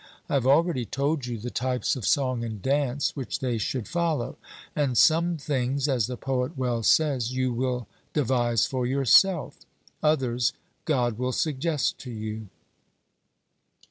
[0.29, 4.35] I have already told you the types of song and dance which they should follow:
[4.75, 9.59] and 'Some things,' as the poet well says, 'you will devise for yourself
[10.01, 10.53] others,
[10.85, 12.49] God will suggest to you.'